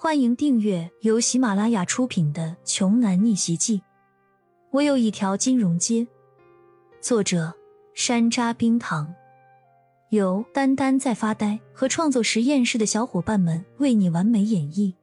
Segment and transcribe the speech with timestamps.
[0.00, 3.78] 欢迎订阅由喜马拉雅出品的《穷男逆袭记》。
[4.70, 6.06] 我有一条金融街。
[7.00, 7.52] 作者：
[7.94, 9.12] 山楂冰糖，
[10.10, 14.94] 由丹丹在发呆和创作实验室的小伙伴们为你完美演绎。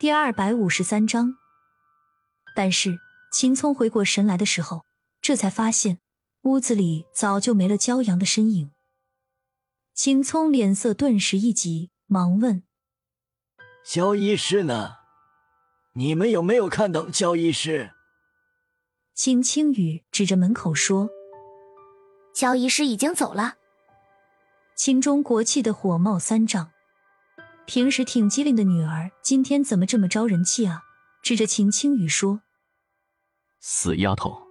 [0.00, 1.36] 第二百五十三章。
[2.56, 2.98] 但是
[3.30, 4.86] 秦聪回过神来的时候，
[5.20, 5.98] 这才发现
[6.44, 8.70] 屋子里早就没了骄阳的身影。
[9.94, 12.62] 秦聪脸色顿时一急，忙问
[13.84, 14.96] ：“焦医师呢？
[15.92, 17.90] 你们有没有看到焦医师？”
[19.14, 21.10] 秦青雨指着门口说
[22.34, 23.56] ：“焦医师已经走了。”
[24.74, 26.70] 秦钟国气得火冒三丈，
[27.66, 30.80] 平时挺机灵的女儿，今天怎么这么招人气啊？
[31.22, 32.40] 指着秦青雨说
[33.60, 34.48] ：“死丫头，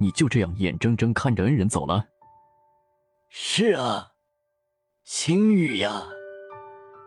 [0.00, 2.06] 你就这样眼睁睁看着恩人走了
[3.28, 4.12] ？”“是啊。”
[5.20, 6.06] 青雨呀，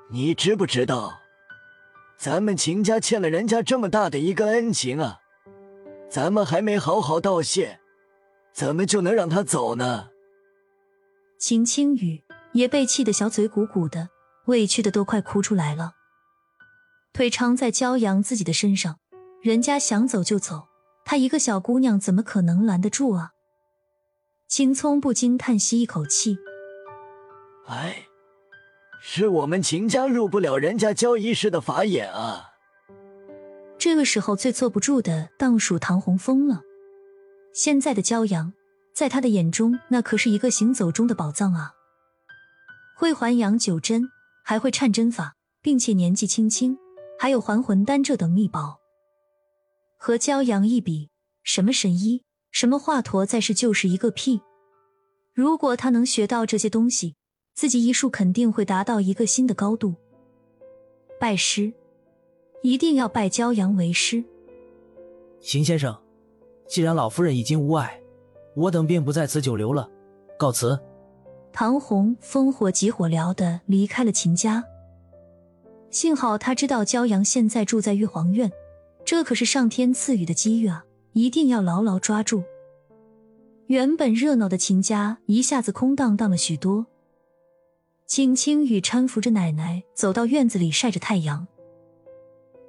[0.09, 1.21] 你知不知道，
[2.17, 5.19] 咱们秦家欠了人家这么大的一个恩情啊？
[6.09, 7.79] 咱们还没好好道谢，
[8.51, 10.09] 怎么就能让他走呢？
[11.39, 12.21] 秦青雨
[12.51, 14.09] 也被气得小嘴鼓鼓的，
[14.47, 15.93] 委屈的都快哭出来了。
[17.13, 18.99] 腿长在骄阳自己的身上，
[19.41, 20.67] 人家想走就走，
[21.05, 23.31] 她一个小姑娘怎么可能拦得住啊？
[24.49, 26.37] 秦聪不禁叹息一口气。
[27.71, 28.05] 哎，
[28.99, 32.49] 是我们秦家入不了人家焦医师的法眼啊！
[33.79, 36.61] 这个时候最坐不住的当属唐洪峰了。
[37.53, 38.51] 现在的骄阳，
[38.93, 41.71] 在他的眼中，那可是一个行走中的宝藏啊！
[42.97, 44.03] 会还阳九针，
[44.43, 46.77] 还会颤针法，并且年纪轻轻，
[47.17, 48.81] 还有还魂丹这等秘宝。
[49.97, 51.09] 和骄阳一比，
[51.41, 54.41] 什么神医，什么华佗，在世就是一个屁。
[55.33, 57.15] 如果他能学到这些东西，
[57.53, 59.95] 自己医术肯定会达到一个新的高度。
[61.19, 61.71] 拜师，
[62.63, 64.23] 一定要拜骄阳为师。
[65.39, 65.95] 邢先生，
[66.67, 68.01] 既然老夫人已经无碍，
[68.55, 69.89] 我等便不在此久留了，
[70.37, 70.79] 告辞。
[71.53, 74.63] 唐红烽火急火燎的离开了秦家。
[75.89, 78.49] 幸好他知道骄阳现在住在玉皇院，
[79.03, 82.43] 这可是上天赐予的机遇啊，一定要牢牢抓住。
[83.67, 86.85] 原本热闹的秦家一下子空荡荡了许多。
[88.11, 91.47] 青青雨搀扶着奶奶走到院子里晒着太阳。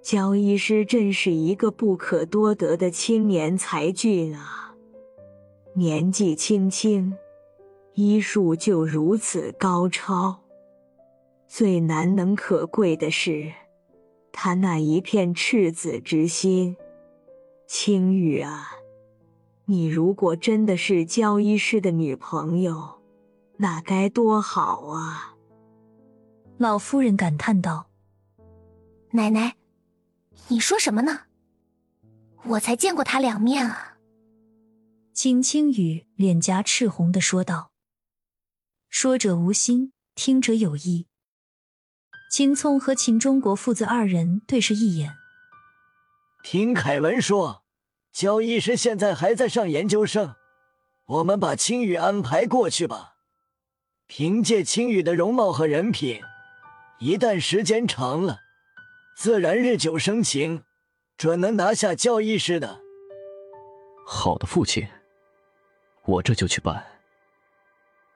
[0.01, 4.77] 焦医师真是一个不可多得的青年才俊啊！
[5.75, 7.13] 年纪轻轻，
[7.95, 10.45] 医术就如此高超。
[11.49, 13.53] 最难能可贵的是，
[14.31, 16.77] 他那一片赤子之心。
[17.67, 18.77] 青雨啊，
[19.65, 23.01] 你如果真的是焦医师的女朋友，
[23.57, 25.31] 那该多好啊！
[26.63, 27.91] 老夫人感叹道
[29.11, 29.57] ：“奶奶，
[30.47, 31.23] 你说什么呢？
[32.45, 33.97] 我才见过他两面啊！”
[35.13, 37.73] 金青雨脸颊赤红的说道。
[38.89, 41.09] 说者无心，听者有意。
[42.31, 45.17] 秦聪和秦钟国父子二人对视一眼。
[46.45, 47.65] 听凯文说，
[48.13, 50.37] 焦医师现在还在上研究生，
[51.07, 53.15] 我们把青雨安排过去吧。
[54.07, 56.23] 凭借青雨的容貌和人品。
[57.03, 58.43] 一旦时间长了，
[59.17, 60.63] 自然日久生情，
[61.17, 62.81] 准能拿下教医师的。
[64.07, 64.87] 好的，父亲，
[66.05, 66.87] 我这就去办。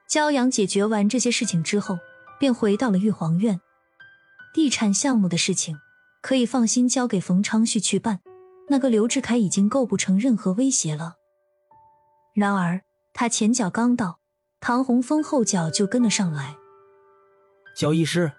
[0.09, 1.99] 骄阳解决完这些事情之后，
[2.39, 3.59] 便回到了玉皇院。
[4.53, 5.77] 地产项目的事情
[6.21, 8.21] 可以放心交给冯昌旭去办，
[8.69, 11.15] 那个刘志凯已经构不成任何威胁了。
[12.33, 12.79] 然而
[13.13, 14.21] 他前脚刚到，
[14.61, 16.55] 唐洪峰后脚就跟了上来。
[17.75, 18.31] 焦医师。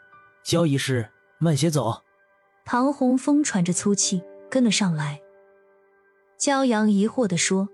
[0.44, 2.03] 焦医师，慢些走。
[2.65, 5.21] 唐洪峰喘着粗气跟了上来。
[6.37, 7.69] 焦阳疑惑的说：“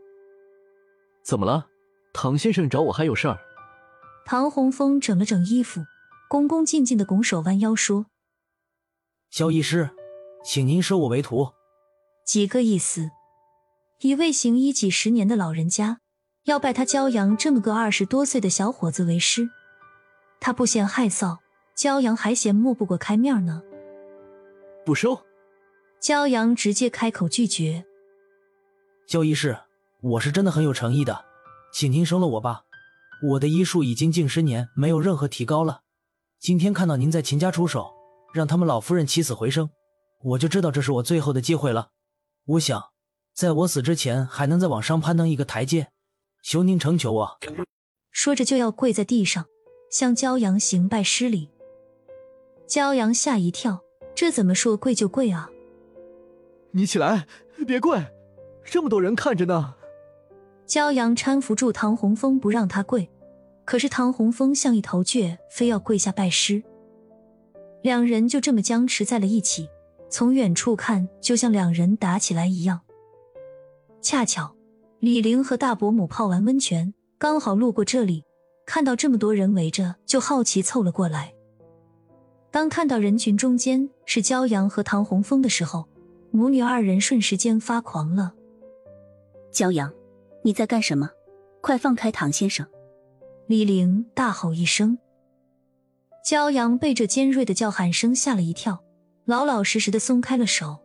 [1.22, 1.66] 怎么了？
[2.12, 3.38] 唐先生找我还有事儿？”
[4.24, 5.82] 唐洪峰整了整衣服，
[6.28, 8.06] 恭恭敬敬的拱手弯腰说
[9.30, 9.90] ：“肖医师，
[10.44, 11.52] 请您收我为徒。”
[12.24, 13.10] 几个意思？
[14.00, 16.00] 一位行医几十年的老人家
[16.44, 19.50] 要拜他焦阳这么个二十多岁的小伙子为师，
[20.40, 21.38] 他不嫌害臊。
[21.76, 23.62] 骄阳还嫌磨不过开面呢，
[24.84, 25.20] 不收。
[26.00, 27.84] 骄阳直接开口拒绝。
[29.08, 29.58] 焦医师，
[30.02, 31.24] 我是真的很有诚意的，
[31.72, 32.62] 请您收了我吧。
[33.30, 35.80] 我的医术已经近十年没有任何提高了，
[36.38, 37.92] 今天看到您在秦家出手，
[38.34, 39.70] 让他们老夫人起死回生，
[40.22, 41.88] 我就知道这是我最后的机会了。
[42.44, 42.90] 我想，
[43.34, 45.88] 在我死之前还能再往上攀登一个台阶，
[46.42, 47.38] 求您成全我。
[48.10, 49.46] 说着就要跪在地上
[49.90, 51.50] 向骄阳行拜施礼。
[52.66, 53.82] 骄阳吓一跳，
[54.14, 55.50] 这怎么说跪就跪啊？
[56.72, 57.26] 你起来，
[57.66, 58.04] 别跪，
[58.64, 59.74] 这么多人看着呢。
[60.66, 63.08] 骄阳搀扶住唐洪峰，不让他跪，
[63.66, 66.62] 可是唐洪峰像一头倔，非要跪下拜师。
[67.82, 69.68] 两人就这么僵持在了一起，
[70.08, 72.80] 从远处看，就像两人打起来一样。
[74.00, 74.56] 恰巧
[75.00, 78.24] 李玲和大伯母泡完温泉，刚好路过这里，
[78.64, 81.33] 看到这么多人围着，就好奇凑了过来。
[82.54, 85.88] 当看到人群中间是骄阳和唐洪峰的时候，
[86.30, 88.32] 母女二人瞬时间发狂了。
[89.52, 89.92] 骄阳，
[90.44, 91.10] 你在干什么？
[91.60, 92.64] 快放开唐先生！
[93.48, 94.96] 李玲大吼一声。
[96.24, 98.84] 骄阳被这尖锐的叫喊声吓了一跳，
[99.24, 100.76] 老老实实的松开了手。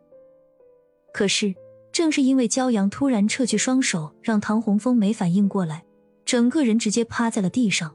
[1.14, 1.54] 可是，
[1.92, 5.84] 正是因为骄阳突然撤去双手，让唐洪峰没反应过来，
[6.24, 7.94] 整个人直接趴在了地上。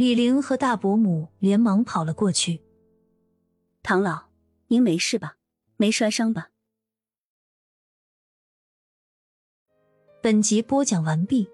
[0.00, 2.62] 李玲和大伯母连忙跑了过去。
[3.82, 4.28] 唐老，
[4.68, 5.36] 您没事吧？
[5.76, 6.48] 没摔伤吧？
[10.22, 11.46] 本集播讲完毕。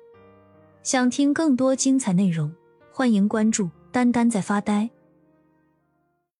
[0.84, 2.54] 想听更多精彩内容，
[2.92, 3.68] 欢迎关注。
[3.90, 4.88] 丹丹在发呆。